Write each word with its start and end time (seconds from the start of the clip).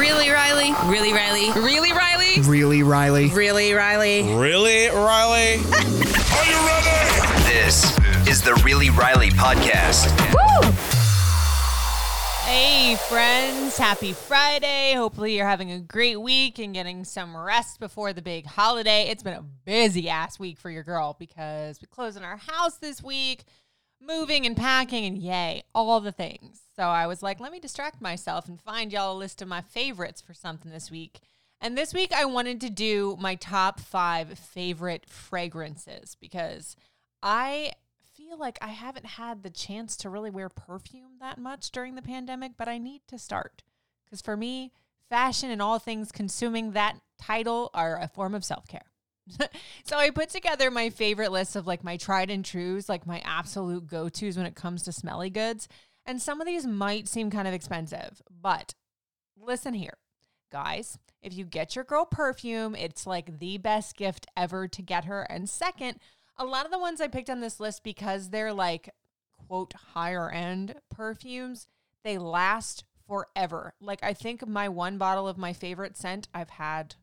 Really, 0.00 0.30
Riley? 0.30 0.72
Really, 0.86 1.12
Riley? 1.12 1.50
Really, 1.60 1.92
Riley? 1.92 2.40
Really, 2.40 2.82
Riley? 2.82 3.28
Really, 3.28 3.74
Riley? 3.74 4.22
Really, 4.22 4.88
Riley? 4.88 5.56
Are 5.56 6.46
you 6.46 6.56
ready? 6.66 7.44
This 7.44 7.84
is 8.26 8.40
the 8.40 8.58
Really 8.64 8.88
Riley 8.88 9.28
podcast. 9.28 10.08
Woo! 10.32 10.70
Hey, 12.50 12.96
friends. 13.10 13.76
Happy 13.76 14.14
Friday. 14.14 14.94
Hopefully, 14.94 15.36
you're 15.36 15.46
having 15.46 15.70
a 15.70 15.80
great 15.80 16.18
week 16.18 16.58
and 16.58 16.72
getting 16.72 17.04
some 17.04 17.36
rest 17.36 17.78
before 17.78 18.14
the 18.14 18.22
big 18.22 18.46
holiday. 18.46 19.02
It's 19.10 19.22
been 19.22 19.34
a 19.34 19.44
busy 19.66 20.08
ass 20.08 20.38
week 20.38 20.58
for 20.58 20.70
your 20.70 20.82
girl 20.82 21.14
because 21.18 21.78
we 21.78 21.86
closed 21.86 22.16
in 22.16 22.22
our 22.24 22.38
house 22.38 22.78
this 22.78 23.02
week, 23.02 23.44
moving 24.00 24.46
and 24.46 24.56
packing, 24.56 25.04
and 25.04 25.18
yay, 25.18 25.62
all 25.74 26.00
the 26.00 26.10
things. 26.10 26.62
So 26.80 26.86
I 26.86 27.06
was 27.06 27.22
like, 27.22 27.40
let 27.40 27.52
me 27.52 27.60
distract 27.60 28.00
myself 28.00 28.48
and 28.48 28.58
find 28.58 28.90
y'all 28.90 29.14
a 29.14 29.18
list 29.18 29.42
of 29.42 29.48
my 29.48 29.60
favorites 29.60 30.22
for 30.22 30.32
something 30.32 30.72
this 30.72 30.90
week. 30.90 31.20
And 31.60 31.76
this 31.76 31.92
week, 31.92 32.10
I 32.10 32.24
wanted 32.24 32.58
to 32.62 32.70
do 32.70 33.18
my 33.20 33.34
top 33.34 33.80
five 33.80 34.38
favorite 34.38 35.04
fragrances 35.06 36.16
because 36.18 36.76
I 37.22 37.72
feel 38.16 38.38
like 38.38 38.56
I 38.62 38.68
haven't 38.68 39.04
had 39.04 39.42
the 39.42 39.50
chance 39.50 39.94
to 39.98 40.08
really 40.08 40.30
wear 40.30 40.48
perfume 40.48 41.18
that 41.20 41.36
much 41.36 41.70
during 41.70 41.96
the 41.96 42.02
pandemic, 42.02 42.52
but 42.56 42.66
I 42.66 42.78
need 42.78 43.02
to 43.08 43.18
start. 43.18 43.62
Because 44.06 44.22
for 44.22 44.34
me, 44.34 44.72
fashion 45.10 45.50
and 45.50 45.60
all 45.60 45.78
things 45.78 46.10
consuming 46.10 46.70
that 46.70 46.96
title 47.20 47.68
are 47.74 48.00
a 48.00 48.08
form 48.08 48.34
of 48.34 48.42
self 48.42 48.66
care. 48.66 48.90
so 49.84 49.98
I 49.98 50.08
put 50.08 50.30
together 50.30 50.70
my 50.70 50.88
favorite 50.88 51.30
list 51.30 51.56
of 51.56 51.66
like 51.66 51.84
my 51.84 51.98
tried 51.98 52.30
and 52.30 52.42
trues, 52.42 52.88
like 52.88 53.06
my 53.06 53.20
absolute 53.22 53.86
go 53.86 54.08
tos 54.08 54.38
when 54.38 54.46
it 54.46 54.54
comes 54.54 54.84
to 54.84 54.92
smelly 54.92 55.28
goods. 55.28 55.68
And 56.10 56.20
some 56.20 56.40
of 56.40 56.46
these 56.48 56.66
might 56.66 57.06
seem 57.06 57.30
kind 57.30 57.46
of 57.46 57.54
expensive, 57.54 58.20
but 58.28 58.74
listen 59.40 59.74
here, 59.74 59.98
guys. 60.50 60.98
If 61.22 61.34
you 61.34 61.44
get 61.44 61.76
your 61.76 61.84
girl 61.84 62.04
perfume, 62.04 62.74
it's 62.74 63.06
like 63.06 63.38
the 63.38 63.58
best 63.58 63.96
gift 63.96 64.26
ever 64.36 64.66
to 64.66 64.82
get 64.82 65.04
her. 65.04 65.22
And 65.22 65.48
second, 65.48 66.00
a 66.36 66.44
lot 66.44 66.64
of 66.64 66.72
the 66.72 66.80
ones 66.80 67.00
I 67.00 67.06
picked 67.06 67.30
on 67.30 67.38
this 67.38 67.60
list 67.60 67.84
because 67.84 68.30
they're 68.30 68.52
like, 68.52 68.90
quote, 69.46 69.72
higher 69.94 70.28
end 70.28 70.74
perfumes, 70.90 71.68
they 72.02 72.18
last 72.18 72.82
forever. 73.06 73.74
Like, 73.80 74.02
I 74.02 74.12
think 74.12 74.44
my 74.48 74.68
one 74.68 74.98
bottle 74.98 75.28
of 75.28 75.38
my 75.38 75.52
favorite 75.52 75.96
scent 75.96 76.26
I've 76.34 76.50
had, 76.50 76.96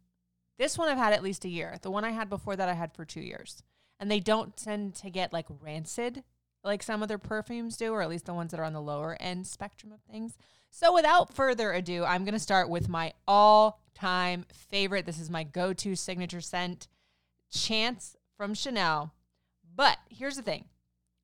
this 0.60 0.78
one 0.78 0.90
I've 0.90 0.98
had 0.98 1.14
at 1.14 1.24
least 1.24 1.46
a 1.46 1.50
year. 1.50 1.78
The 1.82 1.92
one 1.92 2.04
I 2.04 2.12
had 2.12 2.30
before 2.30 2.58
that 2.58 2.68
I 2.68 2.74
had 2.74 2.94
for 2.94 3.06
two 3.06 3.22
years. 3.22 3.64
And 4.02 4.12
they 4.12 4.20
don't 4.20 4.58
tend 4.58 4.96
to 4.96 5.10
get 5.10 5.32
like 5.32 5.46
rancid 5.62 6.26
like 6.64 6.84
some 6.84 7.04
other 7.04 7.18
perfumes 7.18 7.78
do, 7.78 7.94
or 7.94 8.02
at 8.02 8.10
least 8.10 8.26
the 8.26 8.34
ones 8.34 8.52
that 8.52 8.60
are 8.60 8.66
on 8.66 8.74
the 8.74 8.82
lower 8.82 9.18
end 9.20 9.48
spectrum 9.48 9.92
of 9.92 10.02
things. 10.02 10.38
So, 10.70 10.94
without 10.94 11.34
further 11.34 11.72
ado, 11.72 12.04
I'm 12.04 12.24
going 12.24 12.34
to 12.34 12.40
start 12.40 12.70
with 12.70 12.90
my 12.90 13.14
all 13.28 13.82
time 13.96 14.46
favorite. 14.52 15.06
This 15.06 15.20
is 15.20 15.30
my 15.30 15.44
go 15.44 15.74
to 15.74 15.96
signature 15.96 16.42
scent, 16.42 16.88
Chance 17.52 18.16
from 18.36 18.54
Chanel. 18.54 19.14
But 19.76 19.98
here's 20.10 20.36
the 20.36 20.42
thing 20.42 20.66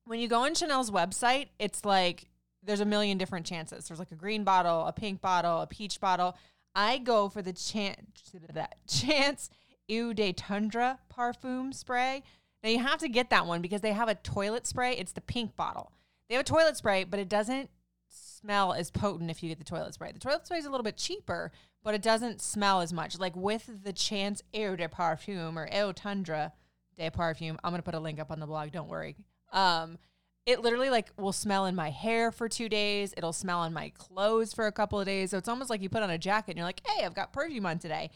when 0.06 0.20
you 0.20 0.28
go 0.28 0.40
on 0.40 0.54
Chanel's 0.54 0.90
website, 0.90 1.48
it's 1.58 1.84
like 1.84 2.28
there's 2.62 2.80
a 2.80 2.86
million 2.86 3.18
different 3.18 3.46
chances. 3.46 3.86
There's 3.86 3.98
like 3.98 4.12
a 4.12 4.16
green 4.16 4.44
bottle, 4.44 4.86
a 4.86 4.92
pink 4.92 5.20
bottle, 5.20 5.60
a 5.60 5.66
peach 5.66 6.00
bottle. 6.00 6.36
I 6.74 6.98
go 6.98 7.28
for 7.28 7.42
the 7.42 7.52
chance, 7.52 7.98
that 8.52 8.76
Chance 8.88 9.50
Eau 9.90 10.12
de 10.12 10.32
Tendre 10.32 10.98
parfum 11.12 11.72
spray. 11.72 12.22
Now 12.64 12.70
you 12.70 12.78
have 12.78 12.98
to 13.00 13.08
get 13.08 13.28
that 13.28 13.46
one 13.46 13.60
because 13.60 13.82
they 13.82 13.92
have 13.92 14.08
a 14.08 14.14
toilet 14.14 14.66
spray. 14.66 14.96
It's 14.96 15.12
the 15.12 15.20
pink 15.20 15.54
bottle. 15.54 15.92
They 16.28 16.34
have 16.34 16.40
a 16.40 16.48
toilet 16.48 16.78
spray, 16.78 17.04
but 17.04 17.20
it 17.20 17.28
doesn't 17.28 17.68
smell 18.08 18.72
as 18.72 18.90
potent 18.90 19.30
if 19.30 19.42
you 19.42 19.50
get 19.50 19.58
the 19.58 19.64
toilet 19.64 19.92
spray. 19.92 20.12
The 20.12 20.18
toilet 20.18 20.46
spray 20.46 20.58
is 20.58 20.64
a 20.64 20.70
little 20.70 20.82
bit 20.82 20.96
cheaper, 20.96 21.52
but 21.82 21.94
it 21.94 22.00
doesn't 22.00 22.40
smell 22.40 22.80
as 22.80 22.90
much. 22.90 23.18
Like 23.18 23.36
with 23.36 23.70
the 23.84 23.92
Chance 23.92 24.42
Eau 24.54 24.76
de 24.76 24.88
Parfum 24.88 25.56
or 25.56 25.68
Eau 25.74 25.92
Tendre 25.92 26.52
de 26.96 27.10
Parfum, 27.10 27.58
I'm 27.62 27.70
gonna 27.70 27.82
put 27.82 27.94
a 27.94 28.00
link 28.00 28.18
up 28.18 28.30
on 28.30 28.40
the 28.40 28.46
blog. 28.46 28.72
Don't 28.72 28.88
worry. 28.88 29.16
Um, 29.52 29.98
it 30.46 30.60
literally 30.60 30.88
like 30.88 31.10
will 31.18 31.32
smell 31.32 31.66
in 31.66 31.74
my 31.74 31.90
hair 31.90 32.32
for 32.32 32.48
two 32.48 32.70
days. 32.70 33.12
It'll 33.14 33.34
smell 33.34 33.60
on 33.60 33.74
my 33.74 33.90
clothes 33.90 34.54
for 34.54 34.66
a 34.66 34.72
couple 34.72 34.98
of 34.98 35.04
days. 35.04 35.32
So 35.32 35.38
it's 35.38 35.48
almost 35.48 35.68
like 35.68 35.82
you 35.82 35.90
put 35.90 36.02
on 36.02 36.10
a 36.10 36.18
jacket 36.18 36.52
and 36.52 36.58
you're 36.58 36.66
like, 36.66 36.80
hey, 36.86 37.04
I've 37.04 37.14
got 37.14 37.32
perfume 37.32 37.66
on 37.66 37.78
today. 37.78 38.10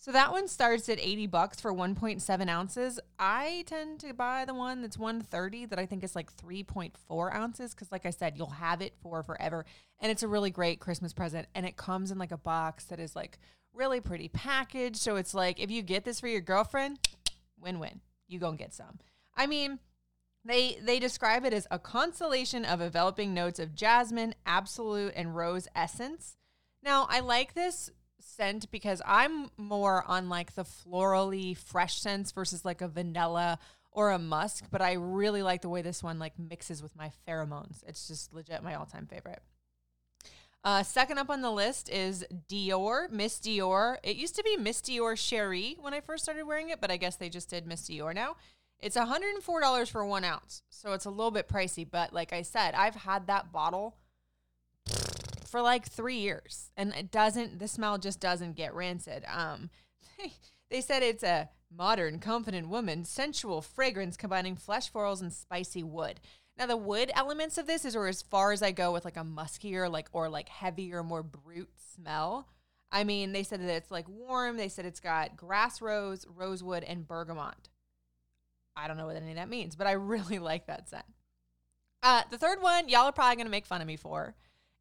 So 0.00 0.12
that 0.12 0.32
one 0.32 0.48
starts 0.48 0.88
at 0.88 0.98
80 0.98 1.26
bucks 1.26 1.60
for 1.60 1.74
1.7 1.74 2.48
ounces. 2.48 2.98
I 3.18 3.64
tend 3.66 4.00
to 4.00 4.14
buy 4.14 4.46
the 4.46 4.54
one 4.54 4.80
that's 4.80 4.96
130 4.96 5.66
that 5.66 5.78
I 5.78 5.84
think 5.84 6.02
is 6.02 6.16
like 6.16 6.34
3.4 6.38 7.34
ounces 7.34 7.74
because, 7.74 7.92
like 7.92 8.06
I 8.06 8.10
said, 8.10 8.38
you'll 8.38 8.48
have 8.48 8.80
it 8.80 8.94
for 9.02 9.22
forever. 9.22 9.66
And 10.00 10.10
it's 10.10 10.22
a 10.22 10.28
really 10.28 10.48
great 10.48 10.80
Christmas 10.80 11.12
present. 11.12 11.48
And 11.54 11.66
it 11.66 11.76
comes 11.76 12.10
in 12.10 12.16
like 12.16 12.32
a 12.32 12.38
box 12.38 12.84
that 12.86 12.98
is 12.98 13.14
like 13.14 13.38
really 13.74 14.00
pretty 14.00 14.28
packaged. 14.28 14.96
So 14.96 15.16
it's 15.16 15.34
like 15.34 15.60
if 15.60 15.70
you 15.70 15.82
get 15.82 16.06
this 16.06 16.18
for 16.18 16.28
your 16.28 16.40
girlfriend, 16.40 16.98
win 17.60 17.78
win. 17.78 18.00
You 18.26 18.38
go 18.38 18.48
and 18.48 18.58
get 18.58 18.72
some. 18.72 19.00
I 19.36 19.46
mean, 19.46 19.80
they 20.46 20.78
they 20.82 20.98
describe 20.98 21.44
it 21.44 21.52
as 21.52 21.66
a 21.70 21.78
constellation 21.78 22.64
of 22.64 22.80
enveloping 22.80 23.34
notes 23.34 23.58
of 23.58 23.74
jasmine, 23.74 24.34
absolute, 24.46 25.12
and 25.14 25.36
rose 25.36 25.68
essence. 25.76 26.38
Now, 26.82 27.06
I 27.10 27.20
like 27.20 27.52
this 27.52 27.90
scent 28.34 28.70
because 28.70 29.02
I'm 29.04 29.50
more 29.56 30.04
on 30.06 30.28
like 30.28 30.54
the 30.54 30.64
florally 30.64 31.56
fresh 31.56 32.00
scents 32.00 32.32
versus 32.32 32.64
like 32.64 32.80
a 32.80 32.88
vanilla 32.88 33.58
or 33.92 34.10
a 34.10 34.18
musk, 34.18 34.66
but 34.70 34.80
I 34.80 34.92
really 34.92 35.42
like 35.42 35.62
the 35.62 35.68
way 35.68 35.82
this 35.82 36.02
one 36.02 36.18
like 36.18 36.38
mixes 36.38 36.82
with 36.82 36.96
my 36.96 37.10
pheromones. 37.26 37.82
It's 37.86 38.06
just 38.06 38.32
legit 38.32 38.62
my 38.62 38.74
all-time 38.74 39.06
favorite. 39.06 39.42
Uh, 40.62 40.82
second 40.82 41.18
up 41.18 41.30
on 41.30 41.40
the 41.40 41.50
list 41.50 41.88
is 41.88 42.24
Dior, 42.48 43.10
Miss 43.10 43.40
Dior. 43.40 43.96
It 44.02 44.16
used 44.16 44.36
to 44.36 44.42
be 44.42 44.56
Miss 44.56 44.80
Dior 44.82 45.16
Cherie 45.16 45.76
when 45.80 45.94
I 45.94 46.00
first 46.00 46.22
started 46.22 46.44
wearing 46.44 46.68
it, 46.68 46.80
but 46.80 46.90
I 46.90 46.98
guess 46.98 47.16
they 47.16 47.30
just 47.30 47.48
did 47.48 47.66
Miss 47.66 47.88
Dior 47.88 48.14
now. 48.14 48.36
It's 48.78 48.96
$104 48.96 49.90
for 49.90 50.04
one 50.04 50.24
ounce, 50.24 50.62
so 50.70 50.92
it's 50.92 51.04
a 51.04 51.10
little 51.10 51.30
bit 51.30 51.48
pricey, 51.48 51.86
but 51.90 52.12
like 52.12 52.32
I 52.32 52.42
said, 52.42 52.74
I've 52.74 52.94
had 52.94 53.26
that 53.26 53.52
bottle 53.52 53.96
for 55.50 55.60
like 55.60 55.86
three 55.86 56.18
years, 56.18 56.70
and 56.76 56.94
it 56.94 57.10
doesn't. 57.10 57.58
The 57.58 57.68
smell 57.68 57.98
just 57.98 58.20
doesn't 58.20 58.56
get 58.56 58.74
rancid. 58.74 59.24
Um, 59.26 59.70
they 60.70 60.80
said 60.80 61.02
it's 61.02 61.22
a 61.22 61.48
modern, 61.74 62.18
confident 62.18 62.68
woman, 62.68 63.04
sensual 63.04 63.62
fragrance 63.62 64.16
combining 64.16 64.56
flesh 64.56 64.90
florals 64.90 65.20
and 65.20 65.32
spicy 65.32 65.82
wood. 65.82 66.20
Now 66.56 66.66
the 66.66 66.76
wood 66.76 67.10
elements 67.14 67.58
of 67.58 67.66
this 67.66 67.84
is 67.84 67.96
or 67.96 68.06
as 68.06 68.22
far 68.22 68.52
as 68.52 68.62
I 68.62 68.70
go 68.70 68.92
with 68.92 69.04
like 69.04 69.16
a 69.16 69.24
muskier, 69.24 69.90
like 69.90 70.08
or 70.12 70.28
like 70.28 70.48
heavier, 70.48 71.02
more 71.02 71.22
brute 71.22 71.72
smell. 71.94 72.48
I 72.92 73.04
mean, 73.04 73.32
they 73.32 73.44
said 73.44 73.60
that 73.60 73.70
it's 73.70 73.90
like 73.90 74.08
warm. 74.08 74.56
They 74.56 74.68
said 74.68 74.84
it's 74.84 75.00
got 75.00 75.36
Grasse 75.36 75.80
rose, 75.80 76.26
rosewood, 76.28 76.84
and 76.84 77.06
bergamot. 77.06 77.68
I 78.76 78.88
don't 78.88 78.96
know 78.96 79.06
what 79.06 79.16
any 79.16 79.30
of 79.30 79.36
that 79.36 79.48
means, 79.48 79.76
but 79.76 79.86
I 79.86 79.92
really 79.92 80.38
like 80.38 80.66
that 80.66 80.88
scent. 80.88 81.04
Uh, 82.02 82.22
the 82.30 82.38
third 82.38 82.62
one, 82.62 82.88
y'all 82.88 83.06
are 83.06 83.12
probably 83.12 83.36
gonna 83.36 83.50
make 83.50 83.66
fun 83.66 83.80
of 83.80 83.86
me 83.86 83.96
for. 83.96 84.34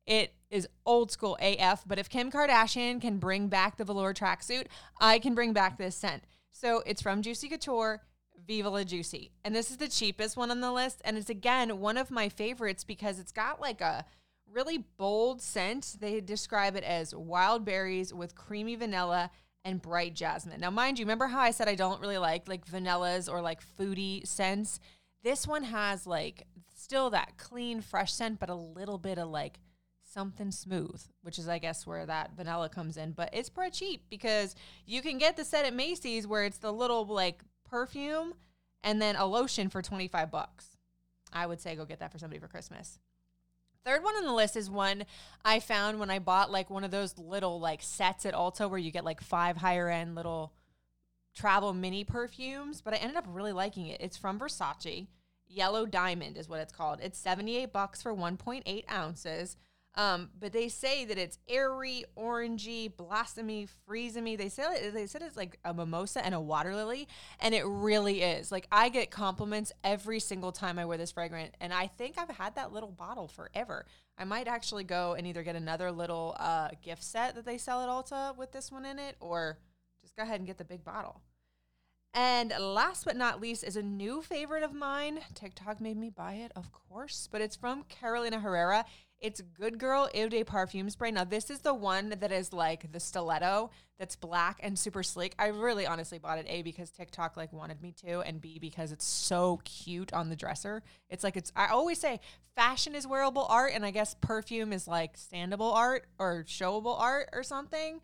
It 0.09 0.33
is 0.49 0.67
old 0.87 1.11
school 1.11 1.37
AF, 1.39 1.83
but 1.85 1.99
if 1.99 2.09
Kim 2.09 2.31
Kardashian 2.31 2.99
can 2.99 3.19
bring 3.19 3.47
back 3.47 3.77
the 3.77 3.85
velour 3.85 4.11
tracksuit, 4.11 4.65
I 4.99 5.19
can 5.19 5.35
bring 5.35 5.53
back 5.53 5.77
this 5.77 5.95
scent. 5.95 6.23
So 6.51 6.81
it's 6.87 7.03
from 7.03 7.21
Juicy 7.21 7.47
Couture, 7.47 8.01
Viva 8.47 8.71
La 8.71 8.83
Juicy. 8.83 9.29
And 9.45 9.55
this 9.55 9.69
is 9.69 9.77
the 9.77 9.87
cheapest 9.87 10.35
one 10.35 10.49
on 10.49 10.61
the 10.61 10.71
list. 10.71 10.99
And 11.05 11.15
it's 11.15 11.29
again 11.29 11.79
one 11.79 11.95
of 11.95 12.09
my 12.09 12.27
favorites 12.27 12.83
because 12.83 13.19
it's 13.19 13.31
got 13.31 13.61
like 13.61 13.81
a 13.81 14.03
really 14.51 14.83
bold 14.97 15.43
scent. 15.43 15.97
They 15.99 16.21
describe 16.21 16.75
it 16.75 16.83
as 16.83 17.13
wild 17.13 17.63
berries 17.63 18.11
with 18.11 18.33
creamy 18.33 18.77
vanilla 18.77 19.29
and 19.63 19.79
bright 19.79 20.15
jasmine. 20.15 20.59
Now, 20.59 20.71
mind 20.71 20.97
you, 20.97 21.05
remember 21.05 21.27
how 21.27 21.39
I 21.39 21.51
said 21.51 21.69
I 21.69 21.75
don't 21.75 22.01
really 22.01 22.17
like 22.17 22.47
like 22.47 22.65
vanillas 22.65 23.31
or 23.31 23.41
like 23.41 23.61
foodie 23.77 24.25
scents? 24.25 24.79
This 25.23 25.45
one 25.45 25.65
has 25.65 26.07
like 26.07 26.47
still 26.75 27.11
that 27.11 27.37
clean, 27.37 27.81
fresh 27.81 28.11
scent, 28.13 28.39
but 28.39 28.49
a 28.49 28.55
little 28.55 28.97
bit 28.97 29.19
of 29.19 29.29
like 29.29 29.59
something 30.11 30.51
smooth, 30.51 31.01
which 31.21 31.37
is, 31.37 31.47
I 31.47 31.59
guess, 31.59 31.85
where 31.85 32.05
that 32.05 32.31
vanilla 32.35 32.69
comes 32.69 32.97
in. 32.97 33.11
But 33.11 33.29
it's 33.33 33.49
pretty 33.49 33.71
cheap 33.71 34.05
because 34.09 34.55
you 34.85 35.01
can 35.01 35.17
get 35.17 35.37
the 35.37 35.45
set 35.45 35.65
at 35.65 35.73
Macy's 35.73 36.27
where 36.27 36.45
it's 36.45 36.57
the 36.57 36.73
little 36.73 37.05
like 37.05 37.41
perfume 37.69 38.33
and 38.83 39.01
then 39.01 39.15
a 39.15 39.25
lotion 39.25 39.69
for 39.69 39.81
25 39.81 40.31
bucks. 40.31 40.77
I 41.31 41.45
would 41.45 41.61
say 41.61 41.75
go 41.75 41.85
get 41.85 41.99
that 41.99 42.11
for 42.11 42.17
somebody 42.17 42.39
for 42.39 42.47
Christmas. 42.47 42.99
Third 43.85 44.03
one 44.03 44.15
on 44.15 44.25
the 44.25 44.33
list 44.33 44.57
is 44.57 44.69
one 44.69 45.05
I 45.45 45.59
found 45.59 45.99
when 45.99 46.09
I 46.09 46.19
bought 46.19 46.51
like 46.51 46.69
one 46.69 46.83
of 46.83 46.91
those 46.91 47.17
little 47.17 47.59
like 47.59 47.81
sets 47.81 48.25
at 48.25 48.33
Ulta 48.33 48.69
where 48.69 48.79
you 48.79 48.91
get 48.91 49.05
like 49.05 49.21
five 49.21 49.57
higher 49.57 49.89
end 49.89 50.15
little 50.15 50.53
travel 51.35 51.73
mini 51.73 52.03
perfumes, 52.03 52.81
but 52.81 52.93
I 52.93 52.97
ended 52.97 53.15
up 53.15 53.25
really 53.27 53.53
liking 53.53 53.87
it. 53.87 54.01
It's 54.01 54.17
from 54.17 54.39
Versace. 54.39 55.07
Yellow 55.47 55.85
Diamond 55.85 56.37
is 56.37 56.49
what 56.49 56.59
it's 56.59 56.73
called. 56.73 56.99
It's 57.01 57.17
78 57.17 57.71
bucks 57.71 58.01
for 58.01 58.13
1.8 58.13 58.91
ounces. 58.91 59.57
Um, 59.95 60.29
but 60.39 60.53
they 60.53 60.69
say 60.69 61.03
that 61.05 61.17
it's 61.17 61.39
airy, 61.47 62.05
orangey, 62.17 62.95
blossomy, 62.95 63.67
freezy. 63.87 64.37
They 64.37 64.47
say 64.47 64.89
they 64.91 65.07
said 65.07 65.21
it's 65.21 65.35
like 65.35 65.59
a 65.65 65.73
mimosa 65.73 66.23
and 66.23 66.35
a 66.35 66.39
water 66.39 66.75
lily, 66.75 67.07
and 67.39 67.53
it 67.53 67.65
really 67.65 68.21
is. 68.21 68.51
Like 68.51 68.67
I 68.71 68.89
get 68.89 69.11
compliments 69.11 69.71
every 69.83 70.19
single 70.19 70.51
time 70.51 70.79
I 70.79 70.85
wear 70.85 70.97
this 70.97 71.11
fragrance, 71.11 71.53
and 71.59 71.73
I 71.73 71.87
think 71.87 72.15
I've 72.17 72.29
had 72.29 72.55
that 72.55 72.71
little 72.71 72.91
bottle 72.91 73.27
forever. 73.27 73.85
I 74.17 74.25
might 74.25 74.47
actually 74.47 74.83
go 74.83 75.15
and 75.17 75.25
either 75.25 75.43
get 75.43 75.55
another 75.55 75.91
little 75.91 76.35
uh, 76.39 76.69
gift 76.83 77.03
set 77.03 77.35
that 77.35 77.45
they 77.45 77.57
sell 77.57 77.81
at 77.81 77.89
Ulta 77.89 78.37
with 78.37 78.51
this 78.51 78.71
one 78.71 78.85
in 78.85 78.99
it, 78.99 79.15
or 79.19 79.57
just 80.01 80.15
go 80.15 80.23
ahead 80.23 80.39
and 80.39 80.47
get 80.47 80.57
the 80.57 80.65
big 80.65 80.83
bottle. 80.83 81.21
And 82.13 82.51
last 82.59 83.05
but 83.05 83.15
not 83.15 83.39
least 83.39 83.63
is 83.63 83.75
a 83.75 83.83
new 83.83 84.21
favorite 84.21 84.63
of 84.63 84.73
mine. 84.73 85.19
TikTok 85.35 85.79
made 85.79 85.97
me 85.97 86.09
buy 86.09 86.33
it, 86.33 86.51
of 86.55 86.71
course, 86.71 87.29
but 87.31 87.41
it's 87.41 87.55
from 87.55 87.83
Carolina 87.83 88.39
Herrera. 88.39 88.85
It's 89.19 89.41
Good 89.41 89.77
Girl 89.77 90.09
Eau 90.15 90.29
de 90.29 90.43
Parfum 90.43 90.89
Spray. 90.89 91.11
Now, 91.11 91.25
this 91.25 91.49
is 91.49 91.59
the 91.59 91.73
one 91.73 92.09
that 92.09 92.31
is 92.31 92.53
like 92.53 92.91
the 92.91 92.99
stiletto 92.99 93.69
that's 93.97 94.15
black 94.15 94.59
and 94.63 94.79
super 94.79 95.03
sleek. 95.03 95.35
I 95.37 95.47
really 95.47 95.85
honestly 95.85 96.19
bought 96.19 96.39
it 96.39 96.45
A 96.47 96.61
because 96.61 96.89
TikTok 96.89 97.35
like 97.35 97.51
wanted 97.51 97.81
me 97.81 97.93
to, 98.05 98.21
and 98.21 98.39
B 98.39 98.59
because 98.59 98.91
it's 98.91 99.05
so 99.05 99.59
cute 99.65 100.13
on 100.13 100.29
the 100.29 100.35
dresser. 100.35 100.83
It's 101.09 101.23
like 101.23 101.35
it's 101.35 101.51
I 101.55 101.67
always 101.67 101.99
say 101.99 102.21
fashion 102.55 102.95
is 102.95 103.05
wearable 103.05 103.45
art, 103.49 103.73
and 103.73 103.85
I 103.85 103.91
guess 103.91 104.15
perfume 104.21 104.71
is 104.71 104.87
like 104.87 105.17
standable 105.17 105.73
art 105.73 106.05
or 106.17 106.45
showable 106.47 106.99
art 106.99 107.29
or 107.33 107.43
something 107.43 108.01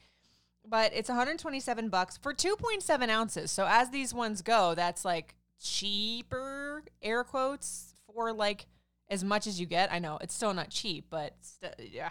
but 0.68 0.92
it's 0.96 1.10
127 1.10 1.90
bucks 1.90 2.18
for 2.18 2.34
2.7 2.34 3.10
ounces. 3.10 3.52
So 3.52 3.68
as 3.70 3.92
these 3.92 4.14
ones 4.14 4.42
go, 4.42 4.74
that's 4.76 5.06
like 5.06 5.36
cheaper 5.62 6.84
air 7.02 7.24
quotes 7.24 7.94
for 8.14 8.34
like 8.34 8.66
as 9.10 9.24
much 9.24 9.48
as 9.48 9.60
you 9.60 9.66
get. 9.66 9.92
I 9.92 10.00
know 10.00 10.18
it's 10.22 10.34
still 10.34 10.54
not 10.54 10.70
cheap, 10.70 11.06
but 11.10 11.34
st- 11.42 11.92
yeah, 11.92 12.10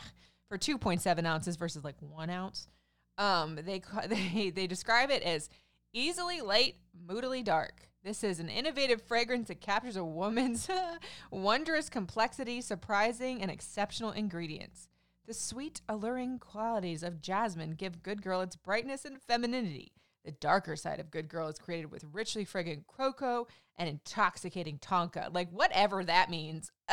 for 0.48 0.58
2.7 0.58 1.26
ounces 1.26 1.56
versus 1.56 1.84
like 1.84 1.96
one 2.00 2.30
ounce. 2.30 2.68
Um, 3.18 3.56
they 3.56 3.82
they 4.06 4.50
they 4.50 4.66
describe 4.66 5.10
it 5.10 5.22
as 5.22 5.48
easily 5.92 6.40
light, 6.40 6.76
moodily 7.06 7.42
dark. 7.42 7.88
This 8.02 8.22
is 8.22 8.38
an 8.38 8.50
innovative 8.50 9.00
fragrance 9.00 9.48
that 9.48 9.62
captures 9.62 9.96
a 9.96 10.04
woman's 10.04 10.68
wondrous 11.30 11.88
complexity, 11.88 12.60
surprising 12.60 13.40
and 13.40 13.50
exceptional 13.50 14.10
ingredients. 14.10 14.88
The 15.26 15.32
sweet, 15.32 15.80
alluring 15.88 16.38
qualities 16.38 17.02
of 17.02 17.22
jasmine 17.22 17.76
give 17.76 18.02
Good 18.02 18.20
Girl 18.20 18.42
its 18.42 18.56
brightness 18.56 19.06
and 19.06 19.22
femininity. 19.22 19.92
The 20.24 20.32
darker 20.32 20.76
side 20.76 21.00
of 21.00 21.10
Good 21.10 21.28
Girl 21.28 21.48
is 21.48 21.58
created 21.58 21.90
with 21.90 22.04
richly 22.12 22.44
fragrant 22.44 22.86
cocoa 22.86 23.46
and 23.76 23.88
intoxicating 23.88 24.78
tonka. 24.78 25.32
Like, 25.32 25.50
whatever 25.50 26.02
that 26.04 26.30
means. 26.30 26.70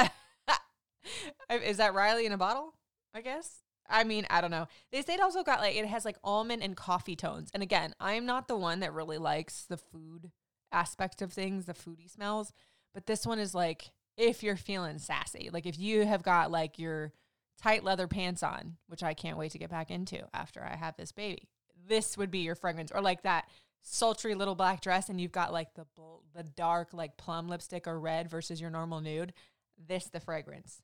is 1.49 1.77
that 1.77 1.93
Riley 1.93 2.25
in 2.25 2.33
a 2.33 2.37
bottle? 2.37 2.75
I 3.13 3.21
guess. 3.21 3.61
I 3.89 4.03
mean, 4.03 4.25
I 4.29 4.41
don't 4.41 4.51
know. 4.51 4.67
They 4.91 5.01
say 5.01 5.15
it 5.15 5.21
also 5.21 5.43
got 5.43 5.59
like, 5.59 5.75
it 5.75 5.85
has 5.85 6.05
like 6.05 6.17
almond 6.23 6.63
and 6.63 6.75
coffee 6.75 7.15
tones. 7.15 7.49
And 7.53 7.61
again, 7.61 7.93
I 7.99 8.13
am 8.13 8.25
not 8.25 8.47
the 8.47 8.57
one 8.57 8.79
that 8.79 8.93
really 8.93 9.17
likes 9.17 9.65
the 9.65 9.77
food 9.77 10.31
aspect 10.71 11.21
of 11.21 11.33
things, 11.33 11.65
the 11.65 11.73
foodie 11.73 12.09
smells. 12.09 12.53
But 12.93 13.05
this 13.05 13.25
one 13.25 13.39
is 13.39 13.53
like, 13.53 13.91
if 14.17 14.43
you're 14.43 14.55
feeling 14.55 14.97
sassy, 14.97 15.49
like 15.51 15.65
if 15.65 15.77
you 15.79 16.05
have 16.05 16.23
got 16.23 16.51
like 16.51 16.79
your 16.79 17.13
tight 17.61 17.83
leather 17.83 18.07
pants 18.07 18.43
on, 18.43 18.77
which 18.87 19.03
I 19.03 19.13
can't 19.13 19.37
wait 19.37 19.51
to 19.51 19.57
get 19.57 19.69
back 19.69 19.91
into 19.91 20.21
after 20.33 20.63
I 20.63 20.75
have 20.75 20.95
this 20.97 21.11
baby. 21.11 21.49
This 21.91 22.17
would 22.17 22.31
be 22.31 22.39
your 22.39 22.55
fragrance, 22.55 22.89
or 22.89 23.01
like 23.01 23.23
that 23.23 23.49
sultry 23.81 24.33
little 24.33 24.55
black 24.55 24.79
dress, 24.79 25.09
and 25.09 25.19
you've 25.19 25.33
got 25.33 25.51
like 25.51 25.73
the 25.73 25.85
the 26.33 26.43
dark 26.43 26.93
like 26.93 27.17
plum 27.17 27.49
lipstick 27.49 27.85
or 27.85 27.99
red 27.99 28.29
versus 28.29 28.61
your 28.61 28.69
normal 28.69 29.01
nude. 29.01 29.33
This 29.77 30.05
the 30.05 30.21
fragrance. 30.21 30.81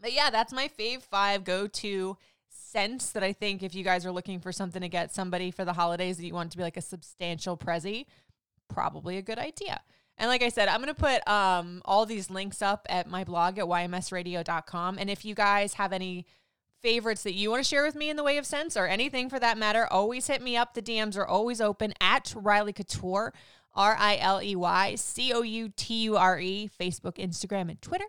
But 0.00 0.12
yeah, 0.12 0.30
that's 0.30 0.52
my 0.52 0.68
fave 0.68 1.02
five 1.02 1.44
go 1.44 1.68
to 1.68 2.16
scents 2.48 3.12
that 3.12 3.22
I 3.22 3.32
think 3.32 3.62
if 3.62 3.76
you 3.76 3.84
guys 3.84 4.04
are 4.04 4.10
looking 4.10 4.40
for 4.40 4.50
something 4.50 4.82
to 4.82 4.88
get 4.88 5.14
somebody 5.14 5.52
for 5.52 5.64
the 5.64 5.72
holidays 5.72 6.16
that 6.16 6.26
you 6.26 6.34
want 6.34 6.50
to 6.50 6.56
be 6.56 6.64
like 6.64 6.76
a 6.76 6.82
substantial 6.82 7.56
prezi, 7.56 8.06
probably 8.68 9.16
a 9.16 9.22
good 9.22 9.38
idea. 9.38 9.80
And 10.18 10.28
like 10.28 10.42
I 10.42 10.48
said, 10.48 10.68
I'm 10.68 10.80
going 10.80 10.94
to 10.94 11.00
put 11.00 11.26
um, 11.28 11.82
all 11.84 12.06
these 12.06 12.30
links 12.30 12.62
up 12.62 12.86
at 12.90 13.08
my 13.08 13.22
blog 13.22 13.58
at 13.58 13.66
ymsradio.com. 13.66 14.98
And 14.98 15.10
if 15.10 15.24
you 15.24 15.34
guys 15.34 15.74
have 15.74 15.92
any 15.92 16.26
favorites 16.84 17.22
that 17.22 17.32
you 17.32 17.50
want 17.50 17.64
to 17.64 17.68
share 17.68 17.82
with 17.82 17.94
me 17.94 18.10
in 18.10 18.16
the 18.16 18.22
way 18.22 18.36
of 18.36 18.44
sense 18.44 18.76
or 18.76 18.86
anything 18.86 19.30
for 19.30 19.40
that 19.40 19.56
matter, 19.56 19.86
always 19.90 20.26
hit 20.26 20.42
me 20.42 20.54
up. 20.54 20.74
The 20.74 20.82
DMs 20.82 21.16
are 21.16 21.26
always 21.26 21.58
open 21.58 21.94
at 21.98 22.34
Riley 22.36 22.74
Couture, 22.74 23.32
R 23.74 23.96
I 23.98 24.18
L 24.18 24.42
E 24.42 24.54
Y 24.54 24.94
C 24.94 25.32
O 25.32 25.40
U 25.40 25.72
T 25.74 26.02
U 26.02 26.16
R 26.18 26.38
E, 26.38 26.68
Facebook, 26.78 27.16
Instagram, 27.16 27.70
and 27.70 27.80
Twitter. 27.80 28.04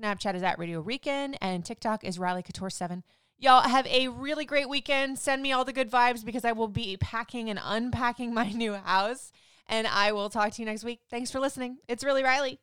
Snapchat 0.00 0.36
is 0.36 0.44
at 0.44 0.60
Radio 0.60 0.80
Rican, 0.80 1.34
and 1.40 1.64
TikTok 1.64 2.04
is 2.04 2.20
Riley 2.20 2.44
Couture7. 2.44 3.02
Y'all 3.36 3.68
have 3.68 3.86
a 3.88 4.06
really 4.06 4.44
great 4.44 4.68
weekend. 4.68 5.18
Send 5.18 5.42
me 5.42 5.50
all 5.50 5.64
the 5.64 5.72
good 5.72 5.90
vibes 5.90 6.24
because 6.24 6.44
I 6.44 6.52
will 6.52 6.68
be 6.68 6.96
packing 6.98 7.50
and 7.50 7.58
unpacking 7.60 8.32
my 8.32 8.50
new 8.54 8.74
house. 8.74 9.32
And 9.66 9.88
I 9.88 10.12
will 10.12 10.30
talk 10.30 10.52
to 10.52 10.62
you 10.62 10.66
next 10.66 10.84
week. 10.84 11.00
Thanks 11.10 11.32
for 11.32 11.40
listening. 11.40 11.78
It's 11.88 12.04
really 12.04 12.22
Riley. 12.22 12.60